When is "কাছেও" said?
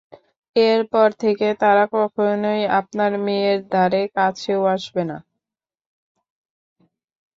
4.17-4.61